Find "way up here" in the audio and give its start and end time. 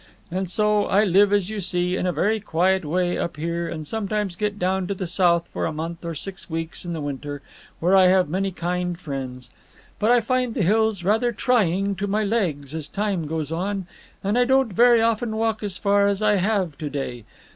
2.85-3.67